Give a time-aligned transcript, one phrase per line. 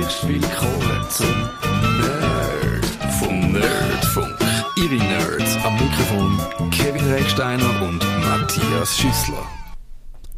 [0.00, 1.26] Herzlich willkommen zum
[1.98, 2.84] Nerd
[3.18, 4.36] vom Nerdfunk.
[4.76, 9.44] Ihre Nerds am Mikrofon Kevin Recksteiner und Matthias Schüssler.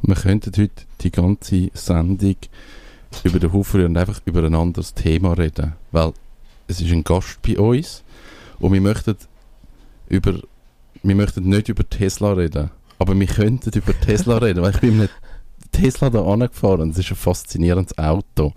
[0.00, 2.36] Wir könnten heute die ganze Sendung
[3.22, 6.14] über den Haufen und einfach über ein anderes Thema reden, weil
[6.66, 8.02] es ist ein Gast bei uns
[8.60, 9.16] und wir möchten
[10.08, 10.40] über
[11.02, 14.96] wir möchten nicht über Tesla reden, aber wir könnten über Tesla reden, weil ich bin
[14.96, 15.10] mit
[15.70, 16.88] Tesla da angefahren.
[16.88, 18.54] Das ist ein faszinierendes Auto.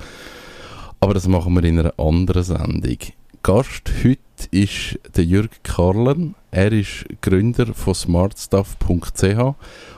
[1.04, 2.98] Aber das machen wir in einer anderen Sendung.
[3.44, 4.22] Gast heute
[4.52, 6.34] ist der Jürg Karlen.
[6.50, 9.54] Er ist Gründer von smartstuff.ch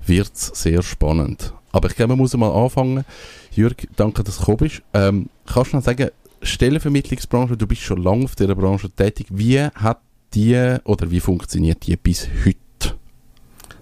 [0.07, 1.53] wird es sehr spannend.
[1.73, 3.05] Aber ich glaube, man muss mal anfangen.
[3.51, 4.83] Jürg, danke, dass du gekommen bist.
[4.95, 6.11] Ähm, kannst du noch sagen,
[6.43, 9.27] Stellenvermittlungsbranche, du bist schon lange auf dieser Branche tätig.
[9.31, 10.01] Wie hat
[10.35, 12.59] die oder wie funktioniert die bis heute?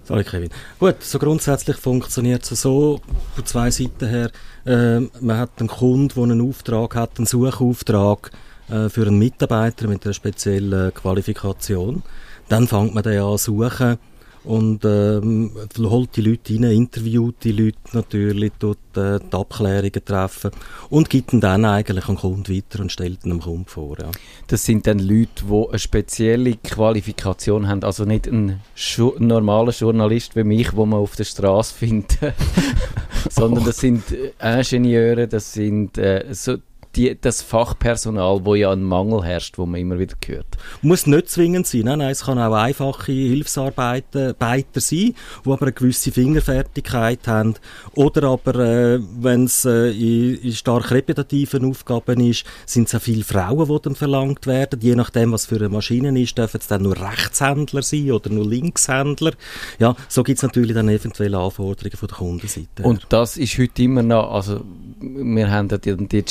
[0.03, 0.49] Sorry, Kevin.
[0.79, 2.99] Gut, so grundsätzlich funktioniert es so
[3.35, 4.31] von zwei Seiten her.
[4.65, 8.31] Äh, man hat einen Kunden, der einen Auftrag hat, einen Suchauftrag
[8.69, 12.01] äh, für einen Mitarbeiter mit einer speziellen Qualifikation.
[12.47, 13.99] Dann fängt man den an suchen
[14.43, 20.51] und ähm, holt die Leute rein, interviewt die Leute natürlich, tut äh, die Abklärungen treffen
[20.89, 23.97] und gibt ihn dann eigentlich den Kunden weiter und stellt ihn dem Kunden vor.
[23.99, 24.11] Ja.
[24.47, 30.35] Das sind dann Leute, die eine spezielle Qualifikation haben, also nicht ein Schu normaler Journalist
[30.35, 32.17] wie mich, wo man auf der Straße findet,
[33.29, 36.57] sondern das sind äh, Ingenieure, das sind äh, so
[36.95, 40.57] die, das Fachpersonal, wo ja ein Mangel herrscht, wo man immer wieder hört.
[40.81, 41.81] Muss nicht zwingend sein.
[41.81, 44.33] Nein, nein, es kann auch einfache Hilfsarbeiter
[44.75, 45.13] sein,
[45.45, 47.55] die aber eine gewisse Fingerfertigkeit haben.
[47.93, 53.01] Oder aber, äh, wenn es äh, in, in, stark repetitiven Aufgaben ist, sind es auch
[53.01, 54.79] viele Frauen, die dann verlangt werden.
[54.81, 58.47] Je nachdem, was für eine Maschine ist, dürfen es dann nur Rechtshändler sein oder nur
[58.47, 59.33] Linkshändler.
[59.77, 62.83] Ja, so gibt es natürlich dann eventuelle Anforderungen von der Kundenseite.
[62.83, 64.61] Und das ist heute immer noch, also
[65.01, 66.23] wir haben die, die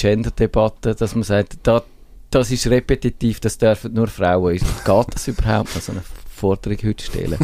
[0.49, 1.83] Gender-Debatte, dass man sagt, da,
[2.31, 4.59] das ist repetitiv, das dürfen nur Frauen.
[4.59, 7.39] Geht das überhaupt so eine Forderung heute stellen?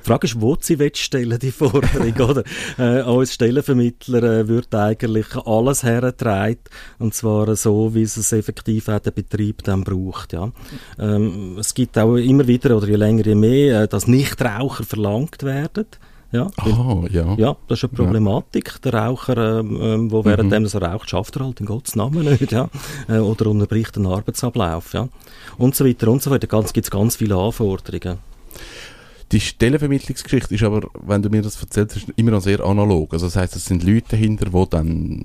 [0.00, 2.44] Die Frage ist, wo sie stellen, die Forderung, oder?
[2.78, 6.60] Äh, als Stellenvermittler äh, wird eigentlich alles hergetragen,
[6.98, 10.50] und zwar so, wie es effektiv auch der Betrieb dann braucht, ja.
[10.98, 15.42] Ähm, es gibt auch immer wieder, oder je länger, je mehr, äh, dass Nichtraucher verlangt
[15.42, 15.86] werden.
[16.32, 17.34] Ja, oh, ja.
[17.34, 18.68] ja, das ist eine Problematik.
[18.68, 18.90] Ja.
[18.90, 20.66] Der Raucher, ähm, ähm wo während mhm.
[20.66, 22.68] er raucht, schafft er halt in Gottes Namen nicht, ja.
[23.08, 25.08] Äh, oder unterbricht den Arbeitsablauf, ja.
[25.58, 26.46] Und so weiter und so weiter.
[26.46, 28.18] Ganz, gibt es ganz viele Anforderungen.
[29.32, 33.12] Die Stellenvermittlungsgeschichte ist aber, wenn du mir das erzählst, immer noch sehr analog.
[33.12, 35.22] Also das heißt, es sind Leute dahinter, die dann,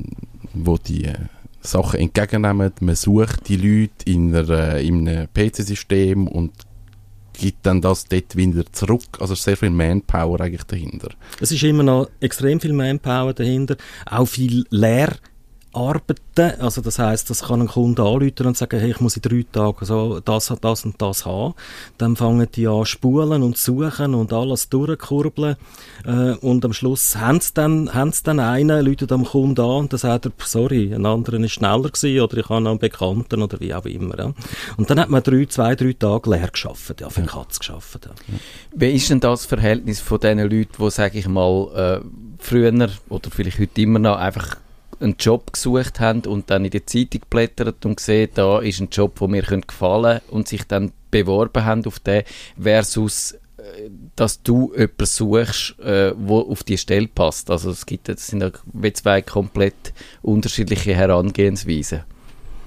[0.53, 1.15] wo die äh,
[1.61, 2.71] Sachen entgegennehmen.
[2.79, 6.51] Man sucht die Leute in, einer, in einem PC-System und
[7.37, 9.19] gibt dann das dort wieder zurück.
[9.19, 11.09] Also ist sehr viel Manpower eigentlich dahinter.
[11.39, 15.15] Es ist immer noch extrem viel Manpower dahinter, auch viel Lehr
[15.75, 16.59] arbeiten.
[16.59, 19.45] Also das heißt, das kann ein Kunde anrufen und sagen, hey, ich muss in drei
[19.51, 21.53] Tagen so das, das und das haben.
[21.97, 25.55] Dann fangen die an spulen und suchen und alles durchkurbeln.
[26.05, 29.81] Äh, und am Schluss haben sie dann, haben sie dann einen, läutet am Kunden an
[29.81, 33.41] und dann sagt er, sorry, ein anderer ist schneller gewesen oder ich habe einen Bekannten
[33.41, 34.17] oder wie auch immer.
[34.17, 34.33] Ja.
[34.77, 37.27] Und dann hat man drei, zwei, drei Tage leer geschafft, ja, für ja.
[37.27, 38.05] Katz geschafft.
[38.05, 38.11] Ja.
[38.73, 42.05] Wie ist denn das Verhältnis von den Leuten, die, sage ich mal, äh,
[42.39, 42.65] früher
[43.09, 44.57] oder vielleicht heute immer noch einfach
[44.99, 48.89] einen Job gesucht haben und dann in die Zeitung blättert und gesehen, da ist ein
[48.91, 52.23] Job, der mir gefallen könnte und sich dann beworben haben auf den,
[52.59, 57.49] versus äh, dass du jemanden suchst, äh, wo auf die Stelle passt.
[57.49, 58.51] Also es gibt, das sind ja
[58.93, 62.03] zwei komplett unterschiedliche Herangehensweisen.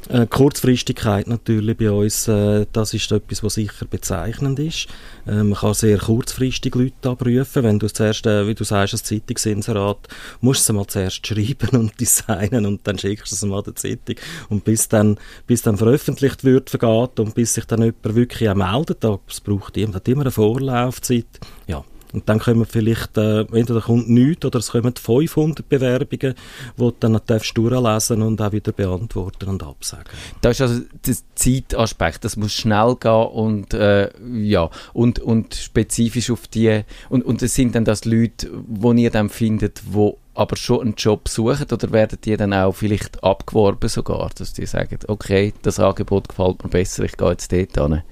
[0.08, 4.86] Äh, Kurzfristigkeit natürlich bei uns, äh, das ist etwas, was sicher bezeichnend ist.
[5.26, 7.62] Äh, man kann sehr kurzfristig Leute abrufen.
[7.62, 10.08] Wenn du zuerst, wie du sagst, ein Zeitungsinserat,
[10.40, 13.74] musst du es mal zuerst schreiben und designen und dann schickst du es mal der
[13.74, 14.16] Zeitung.
[14.48, 18.54] Und bis dann, bis dann veröffentlicht wird, vergeht und bis sich dann jemand wirklich auch
[18.54, 21.26] meldet, das braucht immer, immer eine Vorlaufzeit.
[21.66, 26.80] Ja, und dann kommen vielleicht, äh, entweder kommt nichts oder es kommen 500 Bewerbungen, die
[26.80, 30.04] du dann darfst durchlesen und auch wieder beantworten und absagen.
[30.40, 34.10] Das ist also der Zeitaspekt, das muss schnell gehen und, äh,
[34.40, 39.10] ja, und, und spezifisch auf die, und, und es sind dann das Leute, die ihr
[39.10, 43.88] dann findet, die aber schon einen Job suchen oder werden die dann auch vielleicht abgeworben
[43.88, 48.02] sogar, dass die sagen, okay, das Angebot gefällt mir besser, ich gehe jetzt dort hin?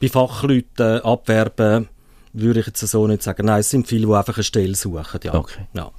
[0.00, 1.88] Bei Fachleuten abwerben
[2.34, 3.46] würde ich jetzt so nicht sagen.
[3.46, 5.20] Nein, es sind viele, die einfach eine Stelle suchen.
[5.22, 5.34] Ja.
[5.34, 5.66] Okay.
[5.72, 5.90] Ja,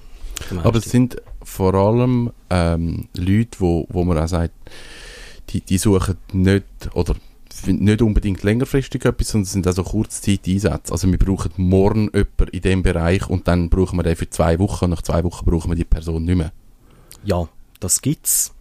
[0.63, 4.53] Aber es sind vor allem ähm, Leute, wo, wo man auch sagt,
[5.49, 7.15] die, die suchen nicht, oder
[7.65, 10.91] nicht unbedingt längerfristig etwas, sondern es sind also Kurzzeiteinsätze.
[10.91, 14.59] Also wir brauchen morgen jemanden in dem Bereich und dann brauchen wir den für zwei
[14.59, 14.89] Wochen.
[14.89, 16.51] Nach zwei Wochen brauchen wir die Person nicht mehr.
[17.23, 17.47] Ja,
[17.79, 18.54] das gibt's.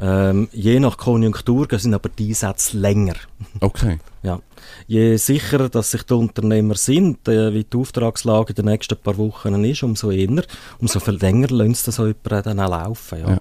[0.00, 3.14] Ähm, je nach Konjunktur sind aber die Einsätze länger.
[3.60, 3.98] Okay.
[4.24, 4.38] Ja.
[4.86, 9.18] Je sicherer, dass sich die Unternehmer sind, äh, wie die Auftragslage in den nächsten paar
[9.18, 10.44] Wochen ist, umso eher,
[10.78, 13.18] umso viel länger lässt das so jemand dann auch laufen.
[13.18, 13.30] Ja.
[13.30, 13.40] Ja.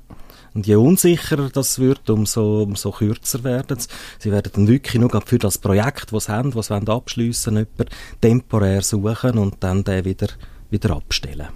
[0.53, 3.87] Und je unsicherer das wird, umso, umso kürzer werden sie.
[4.19, 7.67] Sie werden dann wirklich nur für das Projekt, das sie haben, das sie abschliessen wollen,
[7.77, 10.27] jemanden temporär suchen und dann den wieder,
[10.69, 11.47] wieder abstellen.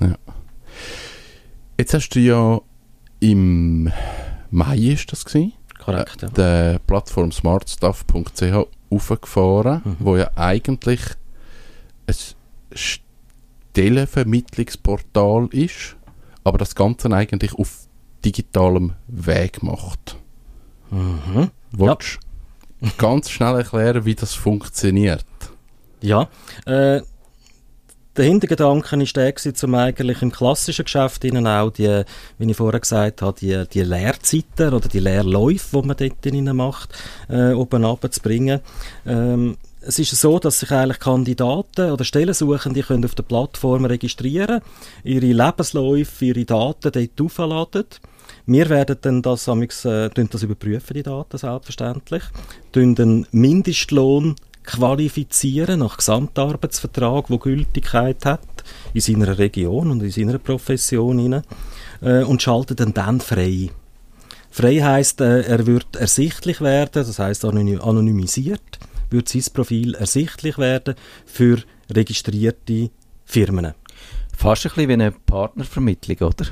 [1.78, 2.62] Jetzt hast du ja
[3.20, 3.92] im
[4.52, 5.54] Mai ist das gewesen,
[5.84, 6.30] Korrekt, ja.
[6.30, 9.96] der Plattform smartstuff.ch aufgefahren, Mhm.
[10.00, 11.02] wo ja eigentlich
[12.08, 12.16] ein
[12.74, 15.96] Stellenvermittlungsportal ist,
[16.44, 17.88] aber das Ganze eigentlich auf
[18.24, 20.16] digitalem Weg macht.
[20.92, 21.50] Mhm.
[21.72, 22.20] Willst
[22.82, 25.26] du ganz schnell erklären, wie das funktioniert?
[26.02, 26.28] Ja,
[26.66, 27.02] äh,
[28.18, 32.04] der Hintergedanke war der, gewesen, um eigentlich im klassischen Geschäft ihnen auch die,
[32.38, 36.56] wie ich vorher gesagt habe, die, die Lehrzeiten oder die Lehrläufe, die man dort drinnen
[36.56, 36.94] macht,
[37.30, 38.62] äh, oben runterzubringen.
[39.06, 44.62] Ähm, es ist so, dass sich eigentlich Kandidaten oder Stellensuchende können auf der Plattform registrieren,
[45.04, 47.86] ihre Lebensläufe, ihre Daten dort aufladen.
[48.48, 52.24] Wir werden dann das, äh, das überprüfen, die Daten selbstverständlich,
[52.72, 54.36] tun den Mindestlohn
[54.66, 58.42] qualifizieren nach Gesamtarbeitsvertrag, wo Gültigkeit hat
[58.94, 61.44] in seiner Region und in seiner Profession hinein,
[62.02, 63.70] äh, und schalten dann dann frei.
[64.52, 68.80] Frei heißt, äh, er wird ersichtlich werden, das heißt anonymisiert,
[69.10, 70.96] wird sein Profil ersichtlich werden
[71.26, 71.60] für
[71.92, 72.90] registrierte
[73.26, 73.74] Firmen.
[74.36, 76.46] Fast ein bisschen wie eine Partnervermittlung, oder?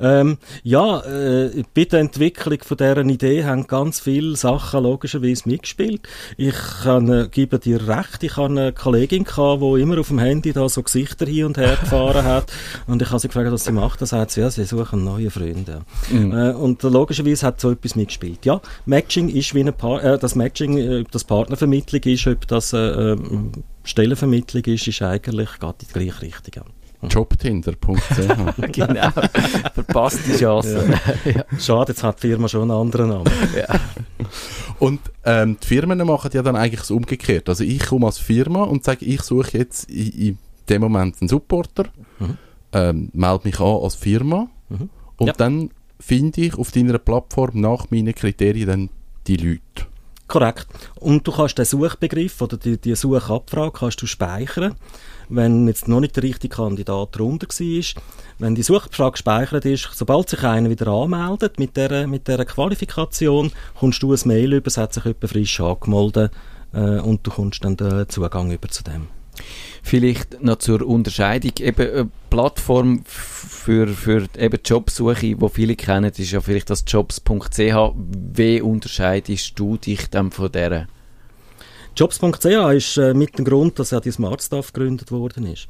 [0.00, 6.08] Ähm, ja, äh, bei der Entwicklung von dieser Idee haben ganz viele Sachen logischerweise mitgespielt.
[6.36, 10.18] Ich kann, äh, gebe dir recht, ich hatte eine Kollegin, gehabt, die immer auf dem
[10.18, 12.52] Handy da so Gesichter hin und her gefahren hat
[12.86, 14.00] und ich habe sie gefragt, was sie macht.
[14.00, 15.82] Da sagt sie, ja, sie suchen neue Freunde.
[16.10, 16.32] Mhm.
[16.32, 18.44] Äh, und logischerweise hat so etwas mitgespielt.
[18.46, 22.46] Ja, Matching ist wie eine pa äh, das Matching, äh, ob das Partnervermittlung ist, ob
[22.48, 23.52] das äh, ähm,
[23.84, 26.64] Stellenvermittlung ist, ist eigentlich geht in die gleiche Richtung.
[27.02, 27.08] Ja.
[27.08, 29.10] Jobtinder.ch genau.
[29.74, 30.98] Verpasste Chance.
[31.58, 33.30] Schade, jetzt hat die Firma schon einen anderen Namen.
[34.78, 37.48] Und ähm, die Firmen machen ja dann eigentlich das umgekehrt.
[37.48, 40.38] Also ich komme als Firma und sage, ich suche jetzt in, in
[40.68, 41.84] dem Moment einen Supporter,
[42.18, 42.36] Mhm.
[42.72, 44.90] ähm, melde mich an als Firma Mhm.
[45.16, 45.32] und Ja.
[45.32, 48.90] dann finde ich auf deiner Plattform nach meinen Kriterien dann
[49.26, 49.86] die Leute.
[50.30, 50.68] Korrekt.
[51.00, 54.76] Und du kannst den Suchbegriff oder die, die Suchabfrage kannst du speichern,
[55.28, 58.02] wenn jetzt noch nicht der richtige Kandidat drunter war.
[58.38, 63.50] Wenn die Suchabfrage gespeichert ist, sobald sich einer wieder anmeldet mit dieser mit Qualifikation,
[63.80, 66.30] kommst du ein Mail über, es hat sich jemand frisch angemeldet
[66.74, 69.08] äh, und du kommst dann den Zugang über zu dem.
[69.82, 71.52] Vielleicht noch zur Unterscheidung.
[71.60, 76.84] Eben eine Plattform f- für, für eben Jobsuche, die viele kennen, ist ja vielleicht das
[76.86, 77.58] jobs.ch.
[77.58, 80.86] Wie unterscheidest du dich dann von dieser?
[81.96, 85.66] Jobs.ch ist äh, mit dem Grund, dass ja die Smart Staff gegründet worden ist.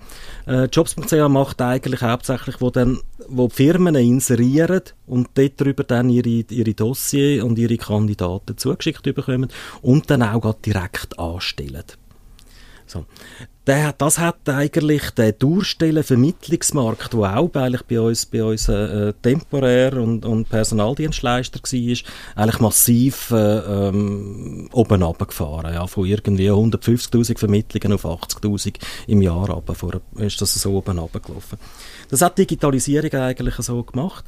[0.47, 6.11] Äh, Jobs.ch macht eigentlich hauptsächlich, wo, dann, wo die Firmen inserieren und dort darüber dann
[6.11, 9.49] ihre, ihre Dossier und ihre Kandidaten zugeschickt bekommen
[9.81, 11.84] und dann auch direkt anstellen.
[12.87, 13.06] So.
[13.70, 19.93] Der, das hat eigentlich der Durchstellen-Vermittlungsmarkt, der auch eigentlich bei uns, bei uns äh, temporär
[19.93, 21.96] und, und Personaldienstleister war,
[22.34, 25.72] eigentlich massiv äh, ähm, oben runtergefahren.
[25.72, 28.74] Ja, von irgendwie 150'000 Vermittlungen auf 80'000
[29.06, 29.77] im Jahr runter.
[29.77, 31.56] Vor, ist das so oben runtergelaufen.
[32.10, 34.24] Das hat Digitalisierung eigentlich so gemacht.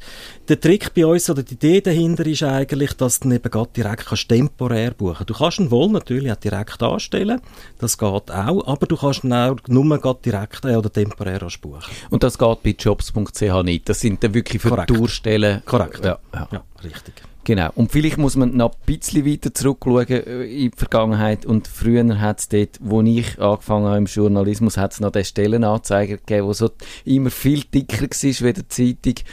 [0.47, 4.05] Der Trick bei uns oder die Idee dahinter ist eigentlich, dass du eben gerade direkt
[4.05, 5.25] kannst temporär buchen.
[5.25, 7.41] Du kannst ihn wohl natürlich auch direkt anstellen,
[7.79, 11.83] das geht auch, aber du kannst ihn auch nur gerade direkt äh, oder temporär buchen.
[12.09, 13.89] Und das geht bei jobs.ch nicht.
[13.89, 14.89] Das sind dann wirklich für Korrekt.
[14.89, 15.61] Durchstellen.
[15.65, 16.03] Korrekt.
[16.05, 16.47] Ja, ja.
[16.51, 17.13] Ja, richtig.
[17.45, 17.69] Genau.
[17.75, 21.45] Und vielleicht muss man noch ein bisschen weiter zurückschauen äh, in die Vergangenheit.
[21.45, 25.25] Und früher hat es dort, wo ich angefangen habe im Journalismus, hat es noch den
[25.25, 26.69] Stellenanzeiger gegeben, der so
[27.03, 29.25] immer viel dicker war wie die Zeitung.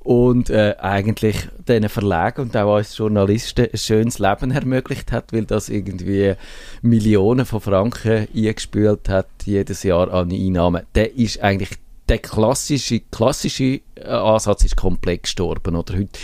[0.00, 5.44] Und äh, eigentlich diesen Verlagen und auch als Journalisten ein schönes Leben ermöglicht hat, weil
[5.44, 6.34] das irgendwie
[6.80, 10.84] Millionen von Franken eingespült hat, jedes Jahr an Einnahmen.
[10.94, 11.72] Der ist eigentlich
[12.08, 15.76] der klassische, klassische äh, Ansatz ist komplett gestorben.
[15.76, 16.18] Oder heute,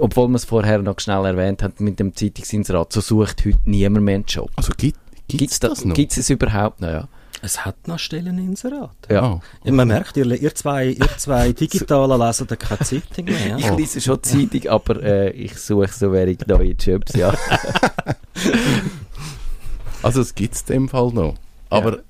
[0.00, 4.04] obwohl man es vorher noch schnell erwähnt hat mit dem Zeitungsinserat, so sucht heute niemand
[4.04, 4.50] mehr einen Job.
[4.56, 4.96] Also gibt
[5.50, 5.94] es das noch?
[5.94, 7.08] Gibt es überhaupt noch, ja.
[7.42, 8.96] Es hat noch Stelleninserat.
[9.10, 9.22] Ja.
[9.22, 13.58] Ah, Man merkt, ihr, ihr zwei, ihr zwei Digitalen lesen da keine Zeitung mehr.
[13.58, 13.74] Ich Ja?
[13.74, 17.34] lese schon Zeitung, aber äh, ich suche so wenig neue Jobs, ja.
[20.02, 21.34] Also es gibt es in dem Fall noch.
[21.70, 22.02] Aber ja,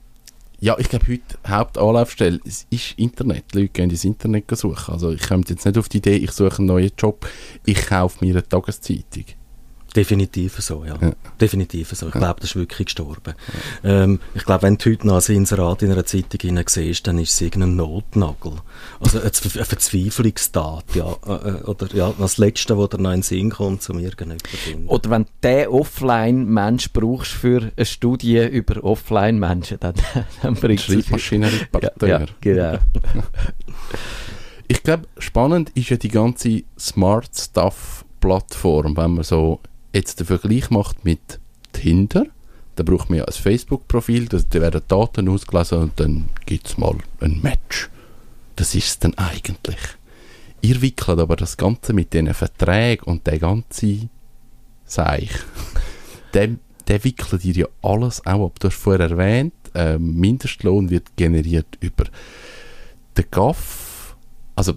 [0.78, 2.66] ich glaube, heute Hauptanlaufstelle ist
[2.98, 3.44] Internet.
[3.52, 4.92] Die Leute gehen ins Internet suchen.
[4.94, 7.26] Also ich komme jetzt nicht auf die Idee, ich suche einen neuen Job,
[7.64, 9.24] ich kaufe mir eine Tageszeitung.
[9.96, 10.96] Definitiv so, ja.
[11.00, 11.12] Ja.
[11.40, 12.06] Definitiv so.
[12.08, 13.34] Ich glaube, das ist wirklich gestorben.
[13.84, 17.18] Ähm, ich glaube, wenn du heute noch ein Inserat in einer Zeitung hinein siehst, dann
[17.18, 18.54] ist es irgendein Notnagel.
[18.98, 21.12] Also eine, Zwe- eine Verzweiflungstat, ja.
[21.26, 24.48] Äh, äh, Oder ja, das Letzte, was dir noch in den Sinn kommt, um irgendjemanden
[24.50, 24.88] zu finden.
[24.88, 29.94] Oder wenn du den Offline-Mensch brauchst für eine Studie über Offline-Menschen, dann,
[30.42, 32.06] dann bringst du Schreibmaschinerie-Partei.
[32.08, 32.78] Ja, ja, genau.
[34.66, 39.60] Ich glaube, spannend ist ja die ganze Smart Stuff-Plattform, wenn man so
[39.94, 41.40] jetzt den Vergleich macht mit
[41.72, 42.26] Tinder.
[42.76, 46.96] Da braucht man ja ein Facebook-Profil, da werden Daten ausgelesen und dann gibt es mal
[47.20, 47.88] ein Match.
[48.56, 49.78] Das ist es dann eigentlich.
[50.60, 54.08] Ihr wickelt aber das Ganze mit diesen Verträgen und der ganze
[54.86, 55.30] Seich,
[56.34, 56.58] dem,
[56.88, 58.58] der wickelt ihr ja alles auch ab.
[58.60, 62.04] Du hast vorher erwähnt, ähm, Mindestlohn wird generiert über
[63.16, 64.16] den GAF.
[64.56, 64.74] Also,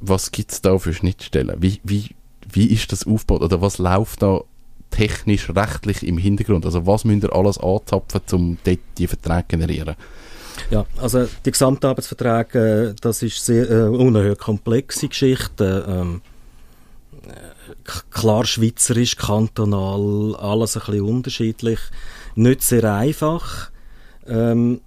[0.00, 1.56] was gibt es da für Schnittstellen?
[1.60, 2.10] Wie, wie,
[2.52, 3.42] wie ist das aufgebaut?
[3.42, 4.42] Oder was läuft da
[4.90, 6.64] technisch, rechtlich im Hintergrund?
[6.64, 9.96] Also, was müsst ihr alles anzapfen, um dort die Verträge zu generieren?
[10.70, 15.84] Ja, also die Gesamtarbeitsverträge, äh, das ist sehr äh, unerhört komplexe Geschichte.
[15.88, 16.20] Ähm,
[17.26, 21.78] äh, klar schweizerisch, kantonal, alles ein bisschen unterschiedlich.
[22.34, 23.70] Nicht sehr einfach.
[24.26, 24.80] Ähm,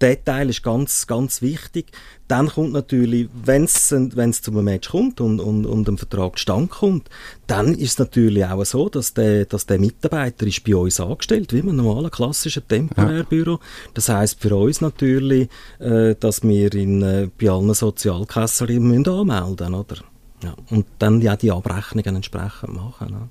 [0.00, 1.86] der Teil ist ganz, ganz wichtig.
[2.28, 6.70] Dann kommt natürlich, wenn es zu einem Match kommt und, und, und ein Vertrag stand
[6.70, 7.08] kommt,
[7.46, 11.52] dann ist es natürlich auch so, dass der, dass der Mitarbeiter ist bei uns angestellt,
[11.52, 13.60] wie im normalen klassischen Temporärbüro.
[13.94, 15.48] Das heißt für uns natürlich,
[15.78, 19.96] äh, dass wir ihn äh, bei allen Sozialkassen müssen anmelden oder?
[20.42, 23.10] Ja, und dann ja die Abrechnungen entsprechend machen.
[23.10, 23.28] Ne?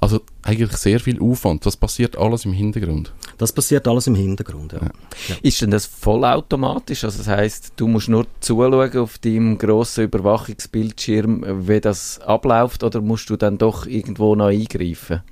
[0.00, 1.66] Also, eigentlich sehr viel Aufwand.
[1.66, 3.12] Was passiert alles im Hintergrund?
[3.38, 4.72] Das passiert alles im Hintergrund.
[4.72, 4.80] Ja.
[5.42, 7.04] Ist denn das vollautomatisch?
[7.04, 13.00] Also das heißt, du musst nur zuschauen auf deinem grossen Überwachungsbildschirm, wie das abläuft, oder
[13.00, 15.22] musst du dann doch irgendwo noch eingreifen?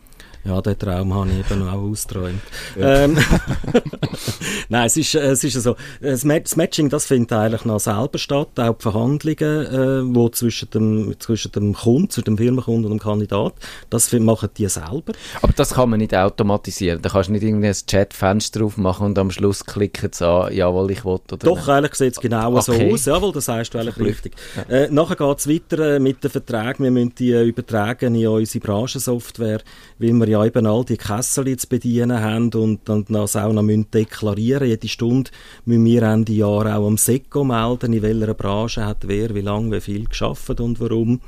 [0.45, 2.41] Ja, den Traum habe ich eben auch ausgeträumt.
[2.81, 3.17] Ähm,
[4.69, 7.81] Nein, es ist, äh, es ist so, das, Ma- das Matching, das findet eigentlich noch
[7.81, 9.67] selber statt, auch die Verhandlungen,
[10.11, 13.55] äh, wo zwischen dem, zwischen dem Kunden, zwischen dem Firmenkunden und dem Kandidat,
[13.91, 15.13] das machen die selber.
[15.43, 17.01] Aber das kann man nicht automatisieren.
[17.03, 20.91] Da kannst du nicht irgendwie ein Chatfenster aufmachen und am Schluss klicken es an, jawohl,
[20.91, 22.93] ich will oder Doch, eigentlich sieht es genau so Okay.
[22.93, 24.35] aus, jawohl, das sagst du eigentlich richtig.
[24.69, 28.27] Äh, nachher geht es weiter äh, mit den Verträgen, wir müssen die äh, übertragen in
[28.29, 29.61] unsere Branchensoftware,
[29.99, 33.63] weil wir ja eben all die Kessel zu bedienen haben und dann das auch noch
[33.63, 35.31] müssen deklarieren Jede Stunde
[35.65, 39.73] müssen wir Ende Jahr auch am SECO melden, in welcher Branche hat wer, wie lange,
[39.73, 41.21] wie viel geschafft und warum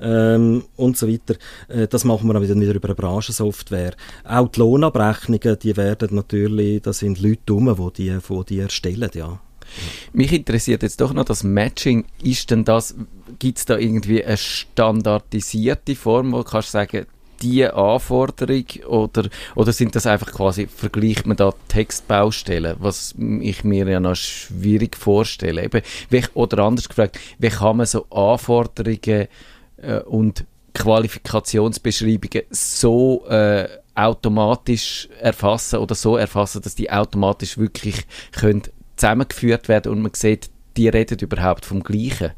[0.00, 1.36] ähm, und so weiter.
[1.68, 3.94] Äh, das machen wir dann wieder, über eine Branchensoftware.
[4.24, 9.10] Auch die Lohnabrechnungen, die werden natürlich, da sind Leute rum, die die, die, die erstellen,
[9.14, 9.40] ja.
[10.12, 12.04] Mich interessiert jetzt doch noch das Matching.
[12.22, 12.94] Ist denn das,
[13.38, 17.06] gibt es da irgendwie eine standardisierte Form, wo du kannst sagen,
[17.42, 23.88] die Anforderung oder, oder sind das einfach quasi, vergleicht man da Textbaustellen, was ich mir
[23.88, 25.64] ja noch schwierig vorstelle.
[25.64, 29.28] Eben, wie, oder anders gefragt, wie kann man so Anforderungen
[29.76, 38.62] äh, und Qualifikationsbeschreibungen so äh, automatisch erfassen oder so erfassen, dass die automatisch wirklich können
[38.96, 42.32] zusammengeführt werden und man sieht, die reden überhaupt vom Gleichen.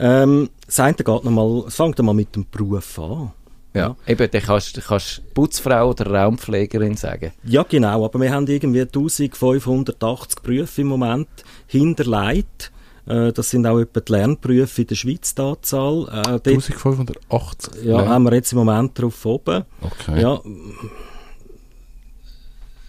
[0.00, 3.32] Ähm, das eine geht noch mal, es fängt mal mit dem Beruf an.
[3.74, 3.96] Ja.
[4.06, 7.32] Eben, dann kannst du kannst Putzfrau oder Raumpflegerin sagen.
[7.44, 11.28] Ja, genau, aber wir haben irgendwie 1580 Berufe im Moment
[11.66, 12.72] hinterlegt.
[13.06, 16.08] Äh, das sind auch etwa die Lernberufe in der Schweiz, die Anzahl.
[16.08, 17.84] Äh, dort, 1580?
[17.84, 19.64] ja, haben wir jetzt im Moment drauf oben.
[19.82, 20.20] Okay.
[20.20, 20.40] Ja,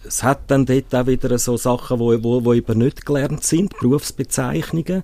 [0.04, 3.78] es hat dann dort auch wieder so Sachen, wo, wo, wo eben nicht gelernt sind,
[3.78, 5.02] Berufsbezeichnungen,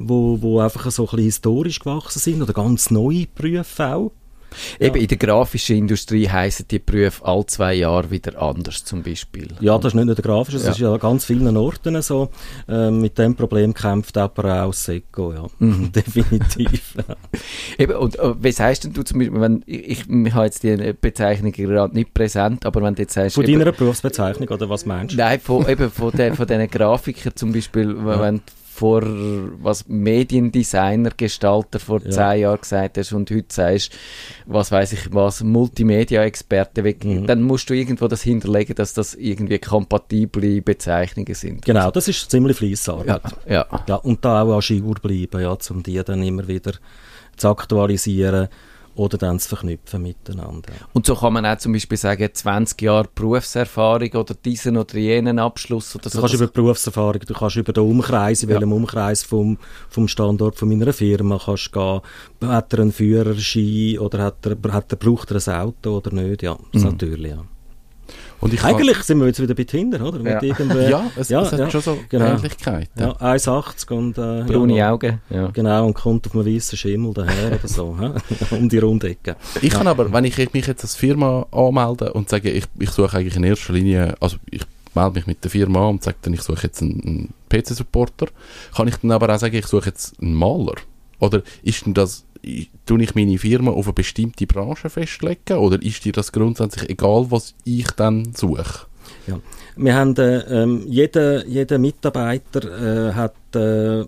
[0.00, 4.12] wo, wo einfach so ein bisschen historisch gewachsen sind oder ganz neue Berufe auch.
[4.80, 9.46] Eben in der grafischen Industrie heißen die Berufe all zwei Jahre wieder anders zum Beispiel.
[9.60, 10.72] Ja, das ist nicht nur der Grafische, das Ja.
[10.72, 12.30] ist ja an ganz vielen Orten so.
[12.68, 15.46] Ähm, mit dem Problem kämpft aber auch Seco, ja.
[15.60, 15.92] Mhm.
[15.94, 16.96] Definitiv.
[16.96, 17.14] ja.
[17.78, 20.94] Eben, und äh, was heißt denn du zum Beispiel, wenn, ich, ich habe jetzt die
[21.00, 23.36] Bezeichnung gerade nicht präsent, aber wenn du jetzt sagst...
[23.36, 25.18] Von eben- deiner Berufsbezeichnung, oder was meinst du?
[25.18, 28.42] Nein, von, eben von, den, von diesen Grafikern zum Beispiel, wenn du
[28.80, 29.02] vor,
[29.62, 32.10] was Mediendesigner, Gestalter vor Ja.
[32.10, 33.92] zehn Jahren gesagt hast und heute sagst,
[34.46, 37.26] was weiß ich was, Multimedia-Experte, Mhm.
[37.26, 41.64] dann musst du irgendwo das hinterlegen, dass das irgendwie kompatible Bezeichnungen sind.
[41.64, 43.06] Genau, das ist ziemlich Fleissarbeit.
[43.46, 43.84] Ja, Ja.
[43.86, 43.94] ja.
[43.96, 46.72] und da auch an Jour bleiben, ja, um die dann immer wieder
[47.36, 48.48] zu aktualisieren
[48.94, 50.72] oder dann zu verknüpfen miteinander.
[50.92, 55.38] Und so kann man auch zum Beispiel sagen, 20 Jahre Berufserfahrung oder diesen oder jenen
[55.38, 56.20] Abschluss oder Du so.
[56.20, 58.56] kannst über die Berufserfahrung, du kannst über den Umkreis, in Ja.
[58.56, 62.00] welchem Umkreis vom, vom Standort von meiner Firma kannst gehen.
[62.42, 66.42] Hat er einen Führerschein oder hat er, hat er, braucht er ein Auto oder nicht?
[66.42, 66.82] Ja, Mhm.
[66.82, 67.44] natürlich, ja.
[68.40, 70.18] Und ich kann- Eigentlich sind wir jetzt wieder bei Tinder, oder?
[70.18, 70.42] Mit Ja.
[70.42, 72.26] irgendwie- ja, es, ja, es hat ja, schon so genau.
[72.36, 73.00] Ähnlichkeiten.
[73.00, 74.16] Ja, 1,80 und...
[74.18, 75.20] Äh, braune ja, Augen.
[75.28, 75.48] Ja.
[75.48, 77.96] Genau, und kommt auf einem weißen Schimmel daher oder so,
[78.50, 79.36] um die Rundecke.
[79.60, 83.16] Ich kann aber, wenn ich mich jetzt als Firma anmelde und sage, ich, ich suche
[83.18, 84.62] eigentlich in erster Linie, also ich
[84.94, 88.26] melde mich mit der Firma an und sage dann, ich suche jetzt einen, einen PC-Supporter,
[88.74, 90.74] kann ich dann aber auch sagen, ich suche jetzt einen Maler?
[91.18, 92.24] Oder ist denn das,
[92.86, 97.30] tue ich meine Firma auf eine bestimmte Branche festlegen oder ist dir das grundsätzlich egal,
[97.30, 98.86] was ich dann suche?
[99.76, 104.04] Wir haben, äh, ähm, jeder, jeder Mitarbeiter äh, hat äh,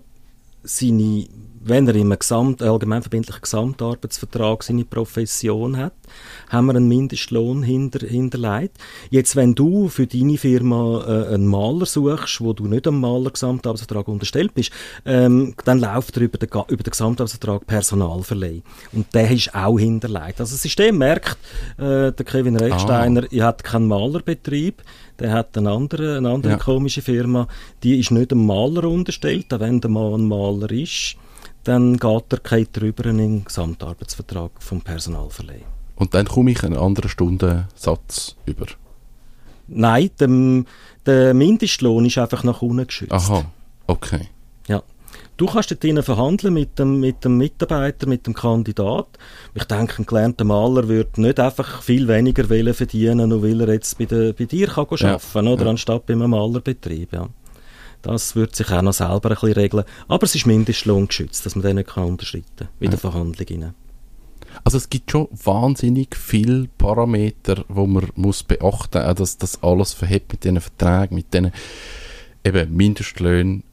[0.63, 1.25] seine,
[1.65, 5.93] wenn er im Gesamt, allgemeinverbindlichen Gesamtarbeitsvertrag seine Profession hat,
[6.49, 8.77] haben wir einen Mindestlohn hinter, hinterlegt.
[9.09, 14.07] Jetzt, wenn du für deine Firma äh, einen Maler suchst, wo du nicht am Maler-Gesamtarbeitsvertrag
[14.07, 14.71] unterstellt bist,
[15.05, 18.61] ähm, dann läuft er über den, über den Gesamtarbeitsvertrag Personalverleih.
[18.91, 20.39] Und der ist auch hinterlegt.
[20.39, 21.37] Also das System merkt,
[21.77, 24.81] äh, der Kevin Rechsteiner, er hat keinen Malerbetrieb,
[25.19, 26.57] der hat eine andere, eine andere Ja.
[26.57, 27.47] komische Firma,
[27.83, 31.15] die ist nicht dem Maler unterstellt, auch wenn der Mann ein Maler ist,
[31.63, 35.63] dann geht er kein drüber in den Gesamtarbeitsvertrag vom Personalverleih.
[35.95, 38.65] Und dann komme ich einen anderen Stundensatz über.
[39.67, 40.65] Nein, dem,
[41.05, 43.13] der Mindestlohn ist einfach nach unten geschützt.
[43.13, 43.45] Aha,
[43.87, 44.27] okay.
[44.67, 44.83] Ja.
[45.37, 49.07] Du kannst dort drinnen verhandeln mit dem, mit dem Mitarbeiter, mit dem Kandidat.
[49.53, 53.73] Ich denke, ein gelernter Maler würde nicht einfach viel weniger wollen verdienen, nur weil er
[53.73, 55.69] jetzt bei, der, bei dir kann Ja, arbeiten oder ja.
[55.71, 57.13] anstatt bei einem Malerbetrieb.
[57.13, 57.29] Ja.
[58.03, 59.85] Das würde sich auch noch selber ein bisschen regeln.
[60.07, 63.47] Aber es ist Mindestlohn geschützt, dass man den nicht unterschreiten kann, in der Verhandlung.
[63.49, 63.73] Rein.
[64.63, 69.93] Also es gibt schon wahnsinnig viele Parameter, wo man muss beachten muss, dass das alles
[69.93, 71.51] verhebt mit diesen Verträgen, mit diesen
[72.43, 73.63] eben Mindestlöhnen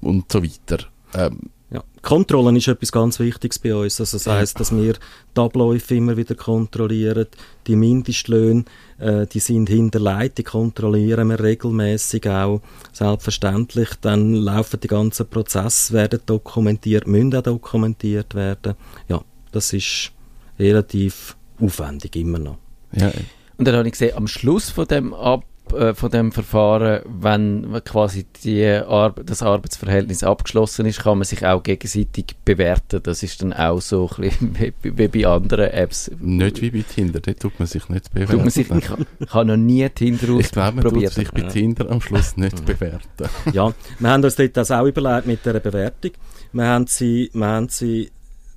[0.00, 0.86] und so weiter.
[1.14, 1.84] Ähm, Ja.
[2.02, 4.00] Kontrollen ist etwas ganz Wichtiges bei uns.
[4.00, 4.94] Also das heisst, dass wir
[5.36, 7.26] die Abläufe immer wieder kontrollieren.
[7.66, 8.64] Die Mindestlöhne,
[8.98, 12.60] äh, die sind hinterlegt, die kontrollieren wir regelmäßig auch.
[12.92, 13.90] Selbstverständlich.
[14.00, 18.74] Dann laufen die ganzen Prozesse, werden dokumentiert, müssen auch dokumentiert werden.
[19.08, 20.10] Ja, das ist
[20.58, 22.58] relativ aufwendig immer noch.
[22.92, 23.12] ja,
[23.58, 27.80] Und dann habe ich gesehen, am Schluss von dem, Ab, äh, von dem Verfahren, wenn
[27.84, 33.00] quasi die Ar das Arbeitsverhältnis abgeschlossen ist, kann man sich auch gegenseitig bewerten.
[33.02, 36.10] Das ist dann auch so ein bisschen wie, wie bei anderen Apps.
[36.18, 38.32] nicht wie bei Tinder, dort tut man sich nicht bewerten.
[38.32, 41.12] Tut man sich, ich habe hab noch nie Tinder ich glaube, man tut ausprobiert.
[41.12, 43.00] sich bei Tinder am Schluss nicht bewerten.
[43.52, 46.12] Ja, wir haben uns dort das auch überlegt mit dieser Bewertung.
[46.52, 48.10] Wir haben sie, wir haben sie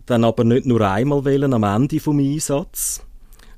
[0.05, 3.05] dann aber nicht nur einmal wählen am Ende vom Einsatz,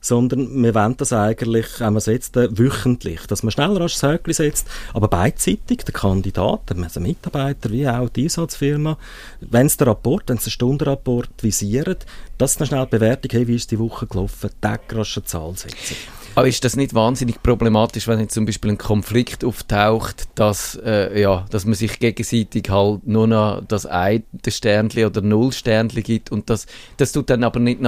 [0.05, 4.01] sondern wir wollen das eigentlich, haben wir es jetzt äh, wöchentlich, dass man schneller als
[4.03, 8.97] Häkchen setzt, aber beidseitig, der Kandidat, also Mitarbeiter wie auch die Einsatzfirma,
[9.41, 12.05] wenn es der Rapport, wenn es den Stundenrapport visiert,
[12.37, 14.79] dass dann schnell Bewertung, hey, wie ist die Woche gelaufen, eine
[15.25, 15.95] Zahl setzen.
[16.35, 21.19] Aber ist das nicht wahnsinnig problematisch, wenn jetzt zum Beispiel ein Konflikt auftaucht, dass, äh,
[21.19, 26.33] ja, dass man sich gegenseitig halt nur noch das eine Sternchen oder null Sternchen gibt
[26.33, 26.65] und das,
[26.97, 27.79] das tut dann aber nicht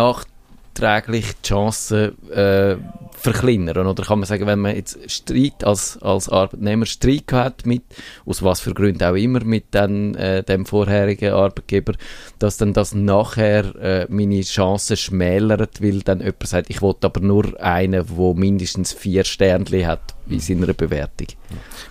[0.80, 2.78] nachträglich die Chancen äh,
[3.12, 3.88] verkleinern?
[3.88, 7.84] Oder kann man sagen, wenn man jetzt Streit als, als Arbeitnehmer Streit hat mit,
[8.26, 11.94] aus was für Gründen auch immer, mit den, äh, dem vorherigen Arbeitgeber,
[12.40, 17.22] dass dann das nachher äh, meine Chancen schmälert, weil dann jemand sagt, ich will aber
[17.22, 21.28] nur einen, der mindestens vier Sternchen hat in seiner Bewertung.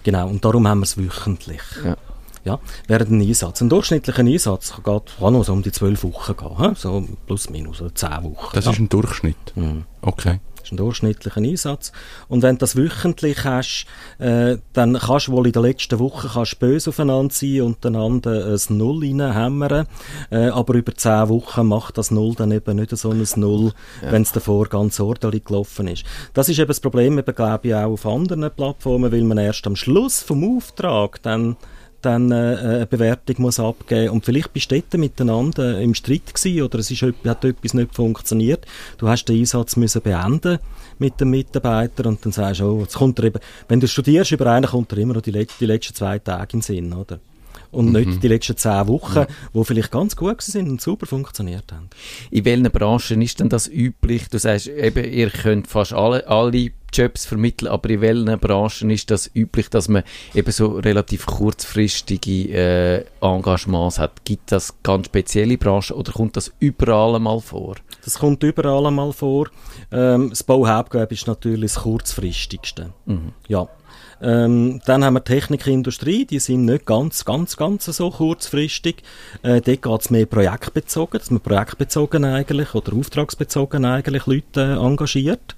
[0.05, 1.63] Genau, und darum haben wir es wöchentlich.
[1.85, 1.97] Ja.
[2.47, 3.61] Ja, während ein Einsatz.
[3.61, 7.81] Ein durchschnittlicher Einsatz geht, kann noch so um die zwölf Wochen gehen, so plus minus,
[7.81, 8.51] oder zehn Wochen.
[8.55, 8.71] Das ja.
[8.71, 9.53] ist ein Durchschnitt.
[9.57, 9.83] Mhm.
[10.01, 10.39] Okay.
[10.55, 11.91] Das ist ein durchschnittlicher Einsatz.
[12.29, 13.87] Und wenn du das wöchentlich hast,
[14.19, 18.47] äh, dann kannst du wohl in der letzten Woche kannst böse aufeinander sein und einander
[18.47, 19.89] ein Null reinhämmern.
[20.31, 24.23] Äh, aber über zehn Wochen macht das Null dann eben nicht so ein Null, wenn
[24.23, 26.05] es davor ganz ordentlich gelaufen ist.
[26.33, 29.67] Das ist eben das Problem, eben, glaube ich, auch auf anderen Plattformen, weil man erst
[29.67, 31.57] am Schluss vom Auftrag dann
[32.07, 36.63] dann äh, eine Bewertung muss abgeben und vielleicht bist du dort miteinander im Streit gewesen
[36.63, 38.65] oder es ist, hat etwas nicht funktioniert.
[38.99, 40.59] Du hast den Einsatz müssen beenden
[40.99, 44.33] mit dem Mitarbeiter und dann sagst du, oh, jetzt kommt er eben, wenn du studierst
[44.33, 46.93] über einen, kommt er immer noch die, let die letzten zwei Tage in den Sinn,
[46.93, 47.19] oder?
[47.73, 47.93] und Mhm.
[47.93, 51.91] nicht die letzten zehn Wochen, wo vielleicht ganz gut sind und super funktioniert haben.
[52.31, 54.29] In welchen Branchen ist denn das üblich?
[54.29, 59.11] Du sagst eben, ihr könnt fast alle, alle Jobs vermitteln, aber in welchen Branchen ist
[59.11, 60.03] das üblich, dass man
[60.35, 64.25] eben so relativ kurzfristige äh, Engagements hat?
[64.25, 67.77] Gibt das ganz spezielle Branchen oder kommt das überall mal vor?
[68.05, 69.49] Das kommt überall einmal vor.
[69.91, 72.93] Ähm, das Bauhauptgewerbe ist natürlich das kurzfristigste.
[73.05, 73.33] Mhm.
[73.49, 73.69] Ja.
[74.23, 79.03] Ähm, dann haben wir Technikindustrie, die sind nicht ganz, ganz, ganz so kurzfristig.
[79.43, 84.85] Äh, dort geht es mehr projektbezogen, dass man projektbezogen eigentlich oder auftragsbezogen eigentlich Leute äh,
[84.87, 85.57] engagiert.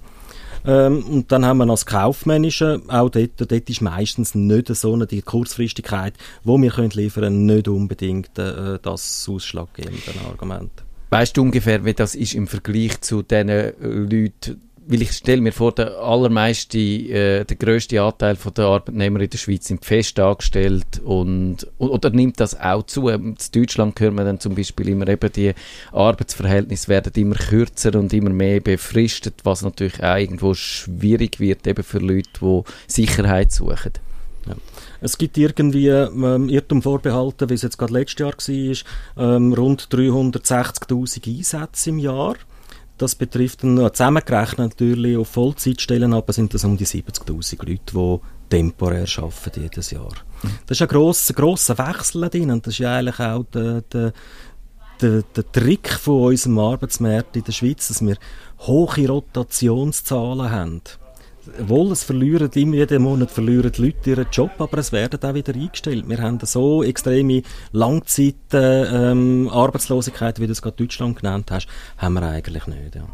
[0.65, 4.93] Ähm, und dann haben wir noch das Kaufmännische, auch dort, dort ist meistens nicht so
[4.93, 10.71] eine die Kurzfristigkeit, wo wir können liefern nicht unbedingt äh, das ausschlaggebende Argument.
[11.11, 13.47] Weißt du ungefähr, wie das ist im Vergleich zu den
[13.79, 14.61] Leuten?
[14.91, 19.29] Weil ich stelle mir vor, der allermeiste, äh, der grösste Anteil von der Arbeitnehmer in
[19.29, 23.07] der Schweiz sind fest angestellt und, oder nimmt das auch zu?
[23.07, 25.53] Ähm, In Deutschland hören wir dann zum Beispiel immer eben, die
[25.91, 31.83] Arbeitsverhältnisse werden immer kürzer und immer mehr befristet, was natürlich auch irgendwo schwierig wird eben
[31.83, 33.93] für Leute, die Sicherheit suchen.
[35.01, 38.33] Es gibt irgendwie ähm, Irrtum vorbehalten, wie es jetzt gerade letztes Jahr
[39.15, 42.37] war, ähm, rund 360.000 Einsätze im Jahr.
[42.99, 47.79] Das betrifft dann noch zusammengerechnet natürlich auf Vollzeitstellen, aber sind das um die 70.000 Leute,
[47.93, 50.11] die temporär arbeiten jedes Jahr.
[50.67, 54.11] Das ist ein grosser, grosser Wechsel drin und das ist ja eigentlich auch der, der,
[55.01, 58.17] der, der Trick von unserem Arbeitsmarkt in der Schweiz, dass wir
[58.59, 60.81] hohe Rotationszahlen haben.
[61.59, 65.33] Wohl, es verlieren immer jeden Monat verlieren die Leute ihren Job, aber es werden auch
[65.33, 66.07] wieder eingestellt.
[66.07, 72.13] Wir haben so extreme Langzeit äh, ähm, wie du es gerade Deutschland genannt hast, haben
[72.13, 72.95] wir eigentlich nicht.
[72.95, 73.07] Ja.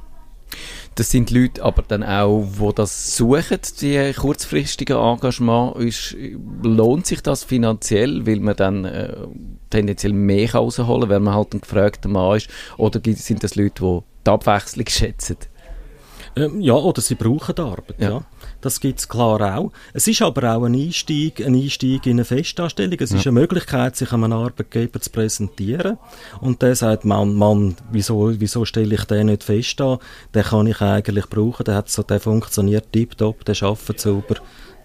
[0.95, 5.76] Das sind Leute aber dann auch, die das suchen, die kurzfristigen Engagement.
[5.78, 6.15] Ist,
[6.63, 9.13] lohnt sich das finanziell, weil man dann äh,
[9.69, 12.50] tendenziell mehr rausholen kann, wenn man halt ein gefragter Mann ist?
[12.78, 15.38] Oder sind das Leute, die die Abwechslung schätzen?
[16.36, 18.10] Ähm, ja, oder sie brauchen Arbeit, ja.
[18.10, 18.24] Ja.
[18.62, 19.71] Das gibt es klar auch.
[19.93, 22.98] Es ist aber auch ein Einstieg, ein Einstieg in eine Festanstellung.
[23.00, 25.98] Es ist eine Möglichkeit, sich einem Arbeitgeber zu präsentieren.
[26.41, 30.00] Und der sagt, Mann, Mann, wieso, wieso stelle ich den nicht fest an?
[30.34, 31.63] Den kann ich eigentlich brauchen.
[31.63, 34.36] Der, hat so, der funktioniert tiptop, der arbeitet sauber.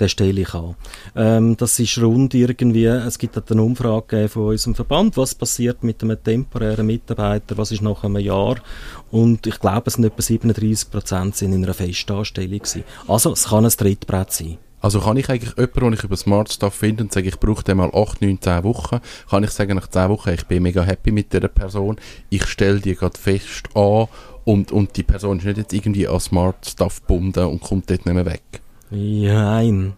[0.00, 0.74] Den stelle ich an.
[1.14, 6.02] Ähm, das ist rund irgendwie, es gibt eine Umfrage von unserem Verband, was passiert mit
[6.02, 8.56] einem temporären Mitarbeiter, was ist nach einem Jahr
[9.10, 12.84] und ich glaube, es sind etwa 37 Prozent in einer Festanstellung gewesen.
[13.06, 14.58] Also, es kann ein Trittbrett sein.
[14.82, 17.62] Also kann ich eigentlich jemanden, den ich über Smart Stuff finde und sage, ich brauche
[17.62, 20.82] den mal 8, 9, 10 Wochen, kann ich sagen, nach 10 Wochen, ich bin mega
[20.82, 21.96] happy mit dieser Person,
[22.30, 24.06] ich stelle die gerade fest an
[24.44, 28.06] und, und die Person ist nicht jetzt irgendwie an Smart Stuff gebunden und kommt dort
[28.06, 28.62] nicht mehr weg.
[28.90, 29.94] Nein.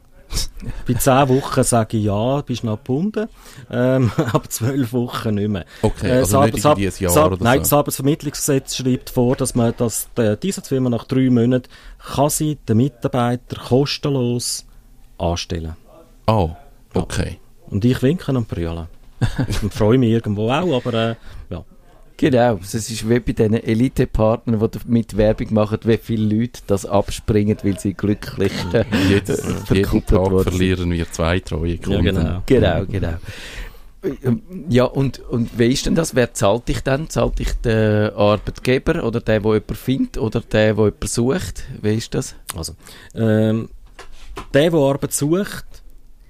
[0.86, 3.28] Bei 10 Wochen sage ich ja, bist noch gebunden,
[3.70, 5.66] ähm, aber 12 Wochen nicht mehr.
[5.82, 7.60] Okay, Äh, also nicht Ar- irgendwie ein Jahr Ar- oder Nein, so.
[7.62, 12.78] das Arbeitsvermittlungsgesetz schreibt vor, dass man dass die Einsatzfirma nach drei Monaten kann sie den
[12.78, 14.64] Mitarbeiter kostenlos
[15.18, 15.76] anstellen.
[16.26, 16.50] Oh,
[16.94, 17.38] okay.
[17.68, 18.86] Und ich winke und brüllen.
[19.62, 21.14] und freue mich irgendwo auch, aber äh,
[21.50, 21.62] ja.
[22.22, 26.86] Genau, es ist wie bei diesen Elite-Partnern, die damit Werbung machen, wie viele Leute das
[26.86, 32.04] abspringen, weil sie glücklich äh, Jedes, jeden Tag worden verlieren wir zwei treue Kunden.
[32.04, 32.42] genau.
[32.46, 33.14] Genau, genau.
[34.22, 36.14] Ähm, Ja, und, und wie ist denn das?
[36.14, 37.10] Wer zahlt dich dann?
[37.10, 41.64] Zahlt dich der Arbeitgeber oder der, der jemanden findet oder der, der jemanden sucht?
[41.82, 42.36] Wie ist das?
[42.54, 42.74] Also,
[43.16, 43.68] ähm,
[44.54, 45.66] der, der Arbeit sucht,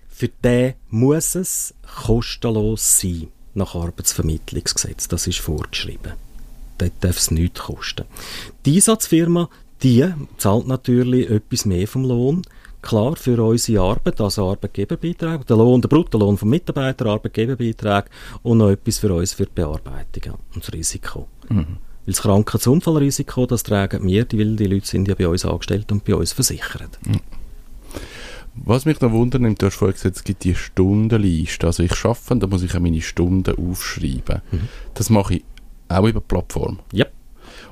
[0.08, 5.08] für den muss es kostenlos sein, nach Arbeitsvermittlungsgesetz.
[5.08, 6.12] Das ist vorgeschrieben.
[6.78, 8.04] Dort darf es nichts kosten.
[8.64, 9.48] Die Einsatzfirma,
[9.82, 10.06] die
[10.38, 12.42] zahlt natürlich etwas mehr vom Lohn.
[12.80, 18.10] Klar, für unsere Arbeit, also Arbeitgeberbeitrag, der Lohn, der Bruttolohn vom Mitarbeiter, Arbeitgeberbeitrag
[18.42, 21.28] und noch etwas für uns für die Bearbeitung und das Risiko.
[22.04, 25.92] Weil das Krankheitsunfallrisiko, das tragen wir, die- weil die Leute sind ja bei uns angestellt
[25.92, 26.98] und bei uns versichert.
[28.54, 31.66] Was mich noch wundert, du hast vorhin gesagt, es gibt die Stundenliste.
[31.66, 34.42] Also ich arbeite, da muss ich auch meine Stunden aufschreiben.
[34.94, 35.44] Das mache ich
[35.88, 36.80] auch über die Plattform.
[36.92, 37.06] Ja.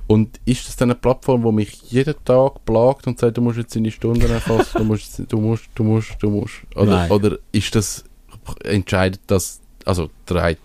[0.07, 3.59] Und ist das dann eine Plattform, die mich jeden Tag plagt und sagt, du musst
[3.59, 6.55] jetzt deine Stunden erfassen, du musst, du musst, du musst, du musst?
[6.75, 7.11] Oder, Nein.
[7.11, 8.05] oder ist das,
[8.65, 10.11] entscheidet das, also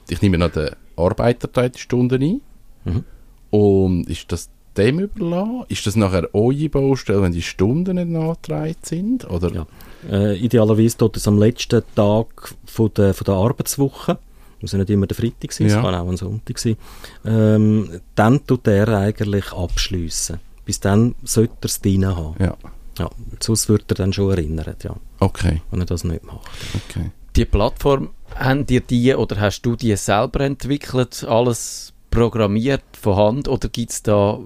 [0.09, 2.41] ich nehme an, der Arbeiter die Stunden ein
[2.85, 3.03] Mhm.
[3.49, 5.63] und ist das dem überlassen?
[5.69, 9.29] Ist das nachher eure Baustelle, wenn die Stunden nicht nachgetragen sind?
[9.29, 9.51] Oder?
[9.53, 9.67] Ja.
[10.09, 14.17] Äh, idealerweise tut es am letzten Tag von der, von der Arbeitswoche,
[14.61, 15.81] muss ja nicht immer der Freitag sein, es Ja.
[15.81, 16.77] kann auch ein Sonntag sein,
[17.25, 20.39] ähm, dann tut er eigentlich abschliessen.
[20.65, 22.35] Bis dann sollte er es drin haben.
[22.39, 22.55] Ja,
[22.97, 23.09] Ja,
[23.39, 26.47] sonst wird er dann schon erinnert, ja, okay, wenn er das nicht macht.
[26.89, 27.11] okay.
[27.35, 33.47] Die Plattform, haben dir die oder hast du die selber entwickelt, alles programmiert von Hand
[33.49, 34.39] oder gibt es da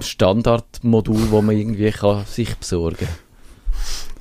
[0.00, 3.08] Standardmodul, wo man irgendwie kann sich besorgen kann?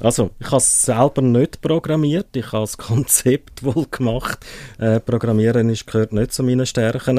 [0.01, 4.45] Also, ich habe es selber nicht programmiert, ich habe das Konzept wohl gemacht.
[4.77, 7.17] Äh, Programmieren ist, gehört nicht zu meinen Stärken.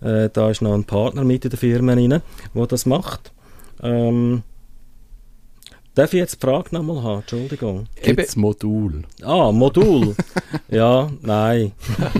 [0.00, 2.22] Äh, da ist noch ein Partner mit in der Firma rein,
[2.54, 3.32] der das macht.
[3.82, 4.44] Ähm,
[5.94, 7.20] darf ich jetzt die Frage nochmal haben?
[7.20, 7.86] Entschuldigung.
[8.02, 9.02] Gibt es Modul?
[9.22, 10.14] Ah, Modul.
[10.68, 11.72] ja, nein.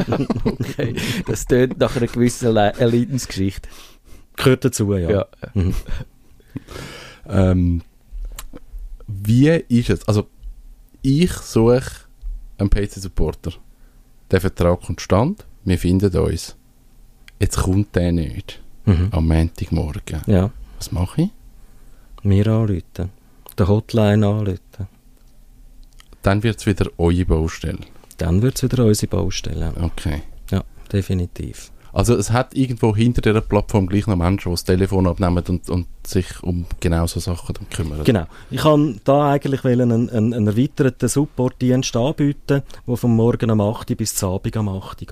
[0.44, 0.94] okay,
[1.26, 3.68] das tönt nach einer gewissen Le Leidensgeschichte.
[4.36, 5.10] Gehört dazu, ja.
[5.10, 5.26] ja.
[5.54, 5.74] Mhm.
[7.28, 7.82] ähm,
[9.06, 10.08] wie ist es?
[10.08, 10.26] Also,
[11.02, 11.82] ich suche
[12.58, 13.52] einen PC-Supporter.
[14.30, 16.56] Der Vertrag kommt stand, wir finden uns.
[17.38, 18.62] Jetzt kommt der nicht.
[18.84, 19.08] Mhm.
[19.10, 20.22] Am Montagmorgen.
[20.26, 20.50] Ja.
[20.78, 21.30] Was mache ich?
[22.22, 23.10] Wir anrufen.
[23.58, 24.88] Der Hotline anrufen.
[26.22, 27.78] Dann wird es wieder eure Baustelle.
[28.18, 29.72] Dann wird es wieder unsere Baustelle.
[29.80, 30.22] Okay.
[30.50, 30.62] Ja,
[30.92, 31.72] definitiv.
[31.92, 35.68] Also es hat irgendwo hinter dieser Plattform gleich noch Menschen, die das Telefon abnehmen und,
[35.68, 38.04] und sich um genau so Sachen kümmern.
[38.04, 38.26] Genau.
[38.50, 43.94] Ich kann da eigentlich einen, einen, einen erweiterten Supportdienst anbieten, der vom Morgen am 8
[43.96, 45.10] bis zum Abend am 8 geht.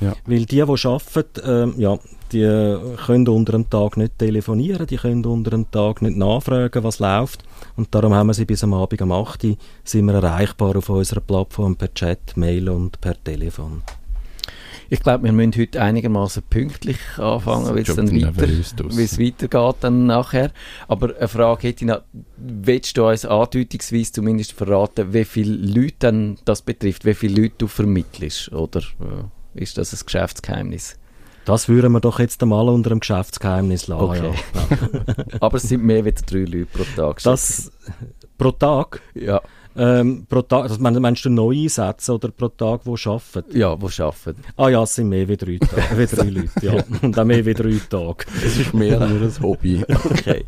[0.00, 0.14] Ja.
[0.24, 1.98] Weil die, die arbeiten, äh, ja,
[2.34, 6.98] die können unter dem Tag nicht telefonieren, die können unter dem Tag nicht nachfragen, was
[6.98, 7.44] läuft.
[7.76, 9.46] Und darum haben wir sie bis am Abend am 8
[9.84, 13.82] sind wir erreichbar auf unserer Plattform per Chat, Mail und per Telefon.
[14.90, 20.50] Ich glaube, wir müssen heute einigermaßen pünktlich anfangen, weil es dann weiter, weitergeht dann nachher.
[20.88, 22.02] Aber eine Frage hätte ich noch,
[22.36, 27.54] willst du uns andeutungsweise zumindest verraten, wie viele Leute dann das betrifft, wie viele Leute
[27.58, 28.52] du vermittelst?
[28.52, 30.98] Oder äh, ist das ein Geschäftsgeheimnis?
[31.44, 34.02] Das würden wir doch jetzt einmal unter einem Geschäftsgeheimnis lassen.
[34.02, 34.32] Okay.
[34.54, 35.38] Ja.
[35.40, 37.22] Aber es sind mehr als drei Leute pro Tag.
[37.22, 37.70] Das,
[38.38, 39.00] pro Tag?
[39.14, 39.40] Ja.
[39.76, 43.58] Ähm, pro Tag, das meinst du neu einsetzen oder pro Tag, wo arbeiten?
[43.58, 44.44] Ja, wo arbeiten.
[44.56, 46.84] Ah ja, es sind mehr wie drei, Tage, wie drei Leute, ja.
[47.02, 48.24] Und auch mehr wie drei Tage.
[48.44, 49.84] Es ist mehr nur ein Hobby.
[50.04, 50.44] Okay.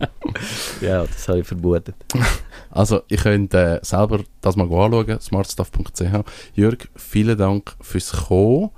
[0.80, 1.94] Ja, das habe ich vermutet.
[2.70, 6.02] Also, ich könnte äh, selber das mal anschauen, smartstuff.ch.
[6.54, 8.70] Jörg, vielen Dank fürs Kommen.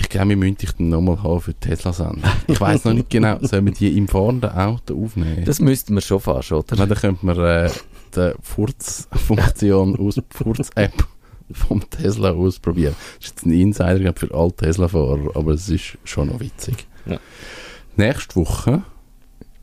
[0.00, 2.22] Ich glaube, wir müssen dich dann nochmal haben für die Tesla-Sendung.
[2.46, 5.44] Ich weiß noch nicht genau, sollen wir die im fahrenden Auto aufnehmen?
[5.44, 6.76] Das müssten wir schon fast, oder?
[6.76, 7.70] dann könnte man äh,
[8.14, 10.92] die Furz-Funktion aus Furz-App
[11.52, 12.94] vom Tesla ausprobieren.
[13.18, 16.86] Das ist jetzt ein Insider für alle Tesla-Fahrer, aber es ist schon noch witzig.
[17.06, 17.18] Ja.
[17.96, 18.82] Nächste Woche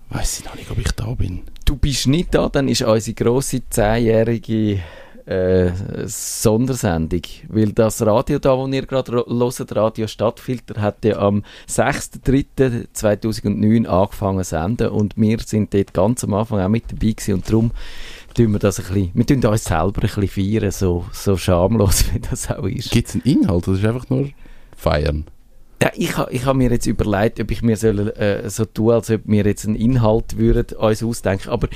[0.09, 1.43] weiß ich noch nicht, ob ich da bin.
[1.63, 4.81] Du bist nicht da, dann ist unsere grosse zehnjährige
[5.25, 5.71] äh,
[6.05, 7.23] Sondersendung.
[7.47, 14.43] Weil das Radio da, wo ihr gerade hört, Radio Stadtfilter, hat ja am 6.3.2009 angefangen
[14.43, 17.71] zu senden und wir sind dort ganz am Anfang auch mit dabei gewesen und darum
[18.35, 22.05] tun wir das ein bisschen, wir tun uns selber ein bisschen feiern, so, so schamlos
[22.13, 22.91] wie das auch ist.
[22.91, 24.29] Gibt es einen Inhalt oder ist einfach nur
[24.75, 25.25] feiern?
[25.85, 28.95] Ja, ich habe ich ha mir jetzt überlegt, ob ich mir soll, äh, so tue,
[28.95, 31.49] als ob wir jetzt einen Inhalt würden uns ausdenken.
[31.49, 31.67] Aber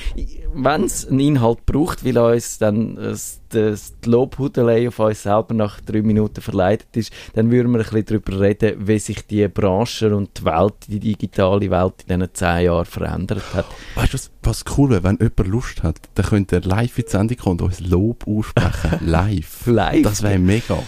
[0.55, 3.15] wenn es einen Inhalt braucht, weil uns dann äh,
[3.49, 8.05] das, Lobhudelei auf uns selber nach drei Minuten verleitet ist, dann würden wir ein bisschen
[8.05, 12.65] darüber reden, wie sich die Branche und die Welt, die digitale Welt in diesen zehn
[12.65, 13.65] Jahren verändert hat.
[13.93, 17.05] Weißt du, was, was cool wäre, wenn jemand Lust hat, dann könnte er live in
[17.05, 18.97] die Sendung kommen und uns Lob aussprechen.
[19.05, 19.67] live.
[19.67, 20.01] live.
[20.01, 20.79] Das wäre mega.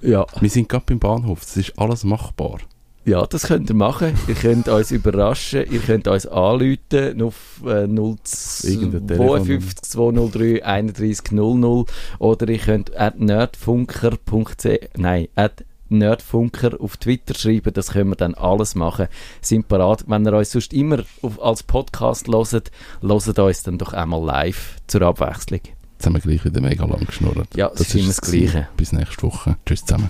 [0.00, 0.26] Ja.
[0.40, 2.58] Wir sind gerade beim Bahnhof, das ist alles machbar.
[3.06, 4.14] Ja, das könnt ihr machen.
[4.26, 11.84] ihr könnt uns überraschen, ihr könnt uns anrufen auf äh, 052 203 31 00
[12.18, 18.34] oder ihr könnt at nerdfunker.ch nein, at Nerdfunker auf Twitter schreiben, das können wir dann
[18.34, 19.06] alles machen.
[19.40, 20.04] Sind parat.
[20.08, 24.78] Wenn ihr uns sonst immer auf, als Podcast hört, hört uns dann doch einmal live
[24.88, 25.60] zur Abwechslung.
[25.96, 27.48] Jetzt haben wir gleich wieder mega lang geschnurrt.
[27.56, 28.68] Ja, das, das ist immer das Gleiche.
[28.76, 29.56] Bis nächste Woche.
[29.64, 30.06] Tschüss zusammen.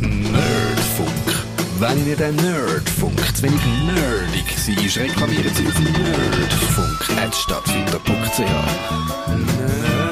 [0.00, 1.44] Nerdfunk.
[1.78, 8.38] Wenn ihr den Nerdfunk zu wenig nerdig seid, reklamiert sie auf nerdfunk.stadtfinder.ch.
[8.38, 10.03] Nerd